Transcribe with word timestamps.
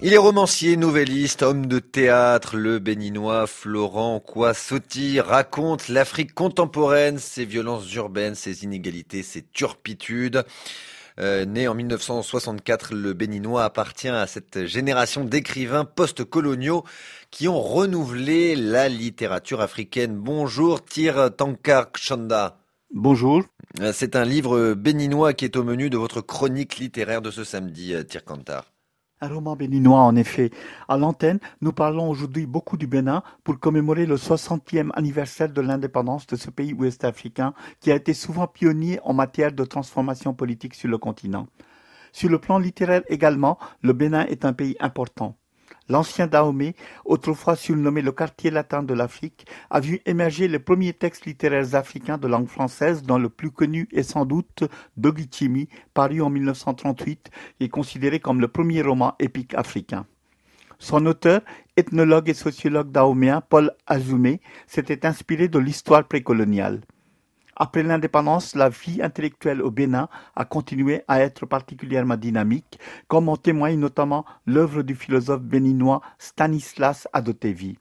Il 0.00 0.14
est 0.14 0.16
romancier, 0.16 0.76
nouvelliste, 0.76 1.42
homme 1.42 1.66
de 1.66 1.80
théâtre. 1.80 2.56
Le 2.56 2.78
béninois 2.78 3.48
Florent 3.48 4.20
Kouassotti 4.20 5.18
raconte 5.18 5.88
l'Afrique 5.88 6.34
contemporaine, 6.34 7.18
ses 7.18 7.44
violences 7.44 7.92
urbaines, 7.94 8.36
ses 8.36 8.62
inégalités, 8.62 9.24
ses 9.24 9.42
turpitudes. 9.42 10.44
Euh, 11.18 11.44
né 11.44 11.66
en 11.66 11.74
1964, 11.74 12.94
le 12.94 13.12
béninois 13.12 13.64
appartient 13.64 14.08
à 14.08 14.28
cette 14.28 14.66
génération 14.66 15.24
d'écrivains 15.24 15.84
post-coloniaux 15.84 16.84
qui 17.32 17.48
ont 17.48 17.60
renouvelé 17.60 18.54
la 18.54 18.88
littérature 18.88 19.60
africaine. 19.60 20.14
Bonjour 20.16 20.84
Tir 20.84 21.30
Tankar 21.36 21.88
Chanda. 21.96 22.56
Bonjour. 22.94 23.42
Euh, 23.80 23.92
c'est 23.92 24.16
un 24.16 24.24
livre 24.24 24.72
béninois 24.72 25.34
qui 25.34 25.44
est 25.44 25.56
au 25.56 25.62
menu 25.62 25.90
de 25.90 25.98
votre 25.98 26.22
chronique 26.22 26.78
littéraire 26.78 27.20
de 27.20 27.30
ce 27.30 27.44
samedi, 27.44 27.92
euh, 27.92 28.02
Tir 28.02 28.24
Kantar. 28.24 28.72
Un 29.20 29.28
roman 29.28 29.56
béninois, 29.56 30.00
en 30.00 30.16
effet. 30.16 30.50
À 30.88 30.96
l'antenne, 30.96 31.38
nous 31.60 31.72
parlons 31.72 32.08
aujourd'hui 32.08 32.46
beaucoup 32.46 32.78
du 32.78 32.86
Bénin 32.86 33.22
pour 33.44 33.60
commémorer 33.60 34.06
le 34.06 34.16
60e 34.16 34.90
anniversaire 34.94 35.52
de 35.52 35.60
l'indépendance 35.60 36.26
de 36.28 36.36
ce 36.36 36.48
pays 36.50 36.72
ouest-africain 36.72 37.52
qui 37.80 37.92
a 37.92 37.94
été 37.94 38.14
souvent 38.14 38.46
pionnier 38.46 39.00
en 39.02 39.12
matière 39.12 39.52
de 39.52 39.64
transformation 39.64 40.32
politique 40.32 40.74
sur 40.74 40.88
le 40.88 40.96
continent. 40.96 41.46
Sur 42.12 42.30
le 42.30 42.38
plan 42.38 42.58
littéraire 42.58 43.02
également, 43.08 43.58
le 43.82 43.92
Bénin 43.92 44.24
est 44.26 44.46
un 44.46 44.54
pays 44.54 44.76
important. 44.80 45.37
L'ancien 45.88 46.26
Dahomey, 46.26 46.74
autrefois 47.04 47.56
surnommé 47.56 48.02
le 48.02 48.12
quartier 48.12 48.50
latin 48.50 48.82
de 48.82 48.94
l'Afrique, 48.94 49.46
a 49.70 49.80
vu 49.80 50.00
émerger 50.06 50.48
les 50.48 50.58
premiers 50.58 50.92
textes 50.92 51.26
littéraires 51.26 51.74
africains 51.74 52.18
de 52.18 52.28
langue 52.28 52.48
française, 52.48 53.02
dont 53.02 53.18
le 53.18 53.28
plus 53.28 53.50
connu 53.50 53.88
est 53.92 54.02
sans 54.02 54.26
doute 54.26 54.64
Dogichimi, 54.96 55.68
paru 55.94 56.20
en 56.20 56.30
1938 56.30 57.30
et 57.60 57.68
considéré 57.68 58.20
comme 58.20 58.40
le 58.40 58.48
premier 58.48 58.82
roman 58.82 59.14
épique 59.18 59.54
africain. 59.54 60.06
Son 60.78 61.06
auteur, 61.06 61.40
ethnologue 61.76 62.28
et 62.28 62.34
sociologue 62.34 62.92
dahoméen 62.92 63.40
Paul 63.40 63.72
Azoumé, 63.86 64.40
s'était 64.66 65.06
inspiré 65.06 65.48
de 65.48 65.58
l'histoire 65.58 66.06
précoloniale. 66.06 66.82
Après 67.60 67.82
l'indépendance, 67.82 68.54
la 68.54 68.68
vie 68.68 69.02
intellectuelle 69.02 69.62
au 69.62 69.72
Bénin 69.72 70.08
a 70.36 70.44
continué 70.44 71.02
à 71.08 71.20
être 71.20 71.44
particulièrement 71.44 72.16
dynamique, 72.16 72.78
comme 73.08 73.28
en 73.28 73.36
témoigne 73.36 73.80
notamment 73.80 74.24
l'œuvre 74.46 74.82
du 74.82 74.94
philosophe 74.94 75.42
béninois 75.42 76.00
Stanislas 76.18 77.08
Adotevi. 77.12 77.76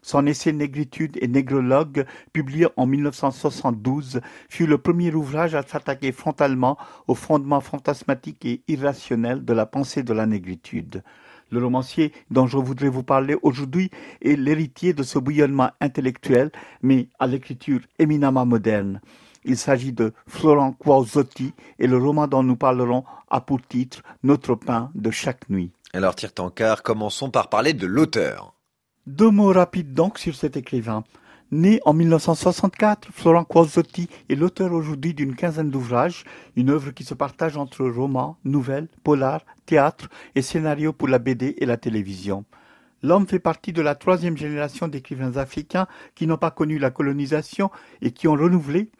Son 0.00 0.24
essai 0.24 0.52
Négritude 0.52 1.18
et 1.20 1.28
Négrologue, 1.28 2.06
publié 2.32 2.68
en 2.78 2.86
1972, 2.86 4.22
fut 4.48 4.66
le 4.66 4.78
premier 4.78 5.12
ouvrage 5.12 5.54
à 5.54 5.62
s'attaquer 5.62 6.12
frontalement 6.12 6.78
aux 7.06 7.14
fondements 7.14 7.60
fantasmatiques 7.60 8.46
et 8.46 8.62
irrationnels 8.66 9.44
de 9.44 9.52
la 9.52 9.66
pensée 9.66 10.02
de 10.02 10.14
la 10.14 10.24
négritude. 10.24 11.02
Le 11.50 11.62
romancier 11.62 12.12
dont 12.30 12.46
je 12.46 12.58
voudrais 12.58 12.88
vous 12.88 13.02
parler 13.02 13.36
aujourd'hui 13.42 13.90
est 14.22 14.36
l'héritier 14.36 14.92
de 14.92 15.02
ce 15.02 15.18
bouillonnement 15.18 15.70
intellectuel, 15.80 16.50
mais 16.82 17.08
à 17.18 17.26
l'écriture 17.26 17.80
éminemment 17.98 18.46
moderne. 18.46 19.00
Il 19.44 19.56
s'agit 19.56 19.92
de 19.92 20.12
Florent 20.26 20.72
Quauzotti 20.72 21.54
et 21.78 21.86
le 21.86 21.96
roman 21.96 22.26
dont 22.26 22.42
nous 22.42 22.56
parlerons 22.56 23.04
a 23.30 23.40
pour 23.40 23.62
titre 23.62 24.02
Notre 24.22 24.54
pain 24.54 24.90
de 24.94 25.10
chaque 25.10 25.48
nuit. 25.48 25.70
Alors, 25.94 26.14
Tirtankar, 26.14 26.82
commençons 26.82 27.30
par 27.30 27.48
parler 27.48 27.72
de 27.72 27.86
l'auteur. 27.86 28.52
Deux 29.06 29.30
mots 29.30 29.52
rapides 29.52 29.94
donc 29.94 30.18
sur 30.18 30.34
cet 30.34 30.58
écrivain. 30.58 31.02
Né 31.50 31.80
en 31.86 31.94
1964, 31.94 33.08
Florent 33.10 33.44
Quauzotti 33.44 34.10
est 34.28 34.34
l'auteur 34.34 34.70
aujourd'hui 34.74 35.14
d'une 35.14 35.34
quinzaine 35.34 35.70
d'ouvrages, 35.70 36.24
une 36.56 36.68
œuvre 36.68 36.90
qui 36.90 37.04
se 37.04 37.14
partage 37.14 37.56
entre 37.56 37.86
romans, 37.88 38.36
nouvelles, 38.44 38.88
polars, 39.02 39.46
théâtre 39.64 40.10
et 40.34 40.42
scénarios 40.42 40.92
pour 40.92 41.08
la 41.08 41.18
BD 41.18 41.54
et 41.56 41.64
la 41.64 41.78
télévision. 41.78 42.44
L'homme 43.02 43.26
fait 43.26 43.38
partie 43.38 43.72
de 43.72 43.80
la 43.80 43.94
troisième 43.94 44.36
génération 44.36 44.88
d'écrivains 44.88 45.38
africains 45.38 45.86
qui 46.14 46.26
n'ont 46.26 46.36
pas 46.36 46.50
connu 46.50 46.78
la 46.78 46.90
colonisation 46.90 47.70
et 48.02 48.10
qui 48.10 48.28
ont 48.28 48.36
renouvelé 48.36 48.90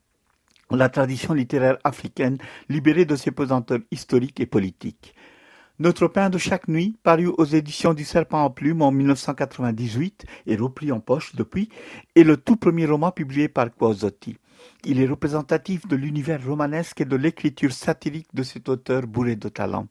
la 0.71 0.89
tradition 0.89 1.35
littéraire 1.35 1.77
africaine 1.85 2.39
libérée 2.71 3.05
de 3.05 3.17
ses 3.17 3.31
pesanteurs 3.31 3.81
historiques 3.91 4.41
et 4.41 4.47
politiques. 4.47 5.15
Notre 5.81 6.09
pain 6.09 6.29
de 6.29 6.39
chaque 6.39 6.67
nuit, 6.67 6.97
paru 7.05 7.29
aux 7.29 7.45
éditions 7.45 7.95
du 7.95 8.03
Serpent 8.03 8.43
en 8.43 8.51
plume 8.51 8.83
en 8.83 8.91
1998 8.91 10.27
et 10.47 10.57
repris 10.57 10.91
en 10.91 10.99
poche 10.99 11.37
depuis, 11.37 11.69
est 12.17 12.25
le 12.25 12.37
tout 12.37 12.57
premier 12.57 12.85
roman 12.85 13.13
publié 13.13 13.49
par 13.49 13.73
Quauzotti. 13.73 14.39
Il 14.85 15.01
est 15.01 15.07
représentatif 15.07 15.87
de 15.87 15.95
l'univers 15.95 16.45
romanesque 16.45 17.01
et 17.01 17.05
de 17.05 17.15
l'écriture 17.15 17.71
satirique 17.71 18.27
de 18.35 18.43
cet 18.43 18.69
auteur 18.69 19.07
bourré 19.07 19.37
de 19.37 19.49
talent. 19.49 19.87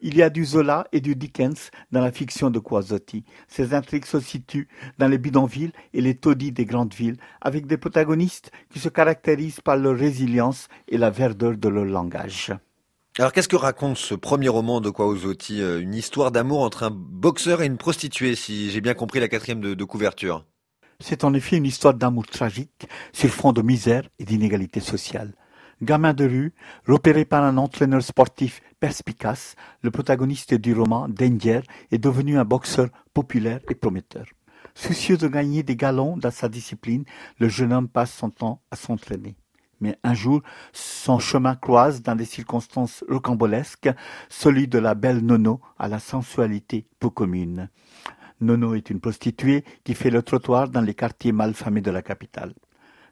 Il 0.00 0.16
y 0.16 0.22
a 0.22 0.30
du 0.30 0.44
Zola 0.44 0.88
et 0.90 1.00
du 1.00 1.14
Dickens 1.14 1.70
dans 1.92 2.00
la 2.00 2.10
fiction 2.10 2.50
de 2.50 2.58
Quauzotti. 2.58 3.22
Ses 3.46 3.72
intrigues 3.72 4.06
se 4.06 4.18
situent 4.18 4.66
dans 4.98 5.06
les 5.06 5.18
bidonvilles 5.18 5.72
et 5.92 6.00
les 6.00 6.16
taudis 6.16 6.50
des 6.50 6.64
grandes 6.64 6.92
villes, 6.92 7.18
avec 7.40 7.68
des 7.68 7.76
protagonistes 7.76 8.50
qui 8.68 8.80
se 8.80 8.88
caractérisent 8.88 9.60
par 9.60 9.76
leur 9.76 9.96
résilience 9.96 10.66
et 10.88 10.98
la 10.98 11.10
verdeur 11.10 11.56
de 11.56 11.68
leur 11.68 11.84
langage. 11.84 12.52
Alors 13.16 13.30
qu'est-ce 13.30 13.48
que 13.48 13.54
raconte 13.54 13.96
ce 13.96 14.16
premier 14.16 14.48
roman 14.48 14.80
de 14.80 14.90
Quauzotti 14.90 15.62
euh, 15.62 15.80
Une 15.80 15.94
histoire 15.94 16.32
d'amour 16.32 16.62
entre 16.62 16.82
un 16.82 16.90
boxeur 16.90 17.62
et 17.62 17.66
une 17.66 17.76
prostituée, 17.76 18.34
si 18.34 18.72
j'ai 18.72 18.80
bien 18.80 18.94
compris 18.94 19.20
la 19.20 19.28
quatrième 19.28 19.60
de, 19.60 19.84
couverture? 19.84 20.44
C'est 20.98 21.22
en 21.22 21.32
effet 21.32 21.56
une 21.56 21.64
histoire 21.64 21.94
d'amour 21.94 22.26
tragique 22.26 22.88
sur 23.12 23.30
fond 23.30 23.52
de 23.52 23.62
misère 23.62 24.02
et 24.18 24.24
d'inégalité 24.24 24.80
sociale. 24.80 25.32
Gamin 25.80 26.12
de 26.12 26.24
rue, 26.24 26.54
repéré 26.88 27.24
par 27.24 27.44
un 27.44 27.56
entraîneur 27.56 28.02
sportif 28.02 28.60
perspicace, 28.80 29.54
le 29.82 29.92
protagoniste 29.92 30.54
du 30.54 30.74
roman, 30.74 31.08
Danger, 31.08 31.60
est 31.92 31.98
devenu 31.98 32.36
un 32.36 32.44
boxeur 32.44 32.88
populaire 33.12 33.60
et 33.70 33.76
prometteur. 33.76 34.26
Soucieux 34.74 35.16
de 35.16 35.28
gagner 35.28 35.62
des 35.62 35.76
galons 35.76 36.16
dans 36.16 36.32
sa 36.32 36.48
discipline, 36.48 37.04
le 37.38 37.48
jeune 37.48 37.72
homme 37.72 37.88
passe 37.88 38.12
son 38.12 38.30
temps 38.30 38.60
à 38.72 38.76
s'entraîner. 38.76 39.36
Mais 39.84 39.98
un 40.02 40.14
jour, 40.14 40.40
son 40.72 41.18
chemin 41.18 41.56
croise 41.56 42.00
dans 42.00 42.16
des 42.16 42.24
circonstances 42.24 43.04
rocambolesques 43.06 43.90
celui 44.30 44.66
de 44.66 44.78
la 44.78 44.94
belle 44.94 45.18
Nono 45.18 45.60
à 45.78 45.88
la 45.88 45.98
sensualité 45.98 46.86
peu 46.98 47.10
commune. 47.10 47.68
Nono 48.40 48.74
est 48.74 48.88
une 48.88 49.00
prostituée 49.00 49.62
qui 49.84 49.92
fait 49.92 50.08
le 50.08 50.22
trottoir 50.22 50.70
dans 50.70 50.80
les 50.80 50.94
quartiers 50.94 51.32
malfamés 51.32 51.82
de 51.82 51.90
la 51.90 52.00
capitale. 52.00 52.54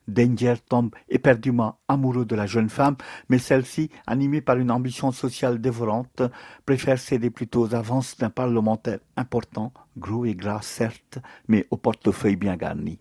Danger 0.09 0.55
tombe 0.67 0.95
éperdument 1.11 1.79
amoureux 1.89 2.25
de 2.25 2.37
la 2.37 2.47
jeune 2.47 2.71
femme, 2.71 2.97
mais 3.29 3.39
celle-ci, 3.39 3.91
animée 4.07 4.41
par 4.41 4.57
une 4.57 4.71
ambition 4.71 5.13
sociale 5.13 5.61
dévorante, 5.61 6.23
préfère 6.65 6.99
céder 6.99 7.29
plutôt 7.29 7.67
aux 7.67 7.75
avances 7.75 8.17
d'un 8.17 8.31
parlementaire 8.31 9.01
important, 9.19 9.75
gros 9.99 10.25
et 10.25 10.35
gras 10.35 10.63
certes, 10.63 11.19
mais 11.49 11.67
au 11.71 11.77
portefeuille 11.77 12.37
bien 12.37 12.57
garni. 12.57 12.99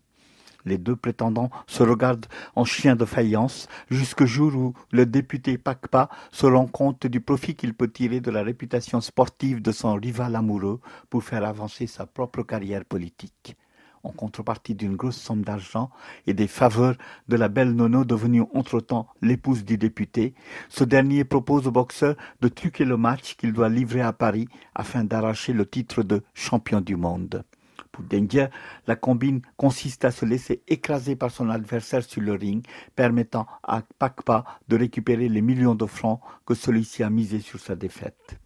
Les 0.66 0.78
deux 0.78 0.96
prétendants 0.96 1.50
se 1.68 1.84
regardent 1.84 2.28
en 2.56 2.66
chien 2.66 2.96
de 2.96 3.06
faïence 3.06 3.68
jusqu'au 3.90 4.26
jour 4.26 4.56
où 4.56 4.74
le 4.92 5.06
député 5.06 5.58
Pacpa 5.58 6.10
se 6.32 6.46
rend 6.46 6.68
compte 6.68 7.08
du 7.08 7.22
profit 7.22 7.56
qu'il 7.56 7.74
peut 7.74 7.90
tirer 7.90 8.20
de 8.20 8.32
la 8.32 8.44
réputation 8.44 9.02
sportive 9.02 9.62
de 9.62 9.72
son 9.72 9.96
rival 9.96 10.36
amoureux 10.36 10.80
pour 11.10 11.24
faire 11.24 11.44
avancer 11.46 11.88
sa 11.88 12.06
propre 12.06 12.44
carrière 12.44 12.86
politique. 12.86 13.56
En 14.04 14.10
contrepartie 14.10 14.74
d'une 14.74 14.96
grosse 14.96 15.18
somme 15.18 15.44
d'argent 15.44 15.92
et 16.26 16.34
des 16.34 16.48
faveurs 16.48 16.96
de 17.28 17.36
la 17.36 17.50
belle 17.50 17.74
Nono 17.74 18.04
devenue 18.04 18.44
entre-temps 18.56 19.08
l'épouse 19.22 19.64
du 19.64 19.78
député, 19.78 20.34
ce 20.70 20.84
dernier 20.84 21.24
propose 21.24 21.68
au 21.68 21.72
boxeur 21.72 22.16
de 22.42 22.48
truquer 22.48 22.84
le 22.84 22.98
match 22.98 23.36
qu'il 23.36 23.54
doit 23.54 23.70
livrer 23.70 24.02
à 24.02 24.12
Paris 24.12 24.48
afin 24.74 25.04
d'arracher 25.04 25.54
le 25.54 25.68
titre 25.68 26.02
de 26.02 26.24
champion 26.34 26.82
du 26.82 26.96
monde. 26.96 27.44
Pour 27.92 28.06
Dengue, 28.06 28.50
la 28.88 28.96
combine 28.96 29.42
consiste 29.58 30.06
à 30.06 30.12
se 30.12 30.26
laisser 30.26 30.64
écraser 30.68 31.16
par 31.16 31.30
son 31.30 31.50
adversaire 31.50 32.04
sur 32.04 32.22
le 32.22 32.34
ring, 32.34 32.66
permettant 32.96 33.48
à 33.64 33.82
Pakpa 34.00 34.46
de 34.70 34.78
récupérer 34.78 35.28
les 35.28 35.42
millions 35.42 35.76
de 35.76 35.86
francs 35.86 36.22
que 36.46 36.54
celui-ci 36.54 37.04
a 37.04 37.10
misés 37.10 37.42
sur 37.42 37.60
sa 37.60 37.76
défaite. 37.76 38.40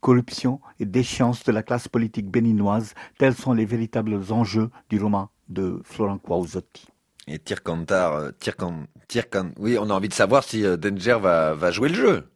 Corruption 0.00 0.60
et 0.80 0.84
déchéance 0.84 1.44
de 1.44 1.52
la 1.52 1.62
classe 1.62 1.88
politique 1.88 2.30
béninoise, 2.30 2.94
tels 3.18 3.34
sont 3.34 3.52
les 3.52 3.64
véritables 3.64 4.20
enjeux 4.30 4.70
du 4.90 5.00
roman 5.00 5.30
de 5.48 5.80
Florent 5.84 6.18
Quauzotti. 6.18 6.88
Et 7.26 7.38
Tirkantar, 7.38 8.12
euh, 8.12 8.30
Tirkan, 8.38 8.84
Tirkan, 9.08 9.52
oui, 9.58 9.78
on 9.80 9.88
a 9.88 9.94
envie 9.94 10.10
de 10.10 10.14
savoir 10.14 10.44
si 10.44 10.64
euh, 10.64 10.76
Danger 10.76 11.18
va, 11.20 11.54
va 11.54 11.70
jouer 11.70 11.88
le 11.88 11.94
jeu. 11.94 12.33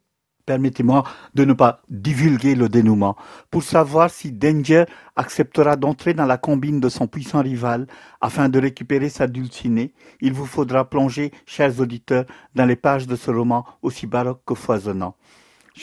Permettez-moi 0.49 1.05
de 1.35 1.45
ne 1.45 1.53
pas 1.53 1.83
divulguer 1.91 2.55
le 2.55 2.71
dénouement. 2.71 3.17
Pour 3.51 3.63
savoir 3.63 4.09
si 4.09 4.33
Danger 4.33 4.87
acceptera 5.15 5.77
d'entrer 5.77 6.15
dans 6.15 6.25
la 6.25 6.39
combine 6.39 6.81
de 6.81 6.89
son 6.89 7.07
puissant 7.07 7.43
rival 7.43 7.87
afin 8.23 8.49
de 8.49 8.59
récupérer 8.59 9.11
sa 9.11 9.27
dulcinée, 9.27 9.93
il 10.23 10.33
vous 10.33 10.47
faudra 10.47 10.89
plonger, 10.89 11.33
chers 11.45 11.79
auditeurs, 11.81 12.25
dans 12.55 12.65
les 12.65 12.77
pages 12.77 13.07
de 13.07 13.15
ce 13.15 13.31
roman 13.31 13.67
aussi 13.83 14.07
baroque 14.07 14.41
que 14.47 14.55
foisonnant. 14.55 15.17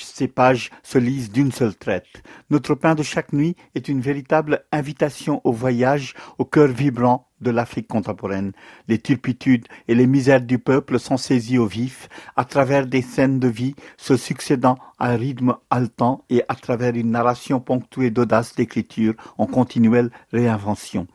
Ces 0.03 0.27
pages 0.27 0.71
se 0.83 0.97
lisent 0.97 1.31
d'une 1.31 1.51
seule 1.51 1.75
traite. 1.75 2.24
Notre 2.50 2.75
pain 2.75 2.95
de 2.95 3.03
chaque 3.03 3.33
nuit 3.33 3.56
est 3.75 3.88
une 3.88 4.01
véritable 4.01 4.65
invitation 4.71 5.42
au 5.44 5.51
voyage 5.51 6.13
au 6.38 6.45
cœur 6.45 6.68
vibrant 6.68 7.27
de 7.42 7.51
l'Afrique 7.51 7.88
contemporaine. 7.88 8.53
Les 8.88 9.00
turpitudes 9.00 9.68
et 9.88 9.95
les 9.95 10.07
misères 10.07 10.42
du 10.42 10.57
peuple 10.59 11.00
sont 11.00 11.18
saisies 11.18 11.57
au 11.57 11.68
vif, 11.68 12.09
à 12.36 12.45
travers 12.45 12.88
des 12.88 13.01
scènes 13.01 13.39
de 13.39 13.47
vie 13.47 13.75
se 13.97 14.18
succédant 14.18 14.77
à 15.00 15.12
un 15.12 15.15
rythme 15.15 15.56
haletant 15.69 16.24
et 16.30 16.44
à 16.47 16.56
travers 16.56 16.95
une 16.95 17.12
narration 17.12 17.59
ponctuée 17.59 18.09
d'audace 18.09 18.56
d'écriture 18.56 19.13
en 19.38 19.45
continuelle 19.45 20.12
réinvention. 20.31 21.07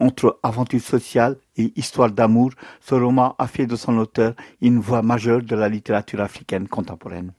Entre 0.00 0.38
aventure 0.42 0.80
sociale 0.80 1.36
et 1.56 1.72
histoire 1.76 2.10
d'amour, 2.10 2.50
ce 2.80 2.96
roman 2.96 3.36
a 3.38 3.46
fait 3.46 3.66
de 3.66 3.76
son 3.76 3.96
auteur 3.98 4.34
une 4.60 4.80
voix 4.80 5.02
majeure 5.02 5.42
de 5.42 5.54
la 5.54 5.68
littérature 5.68 6.20
africaine 6.20 6.66
contemporaine. 6.66 7.32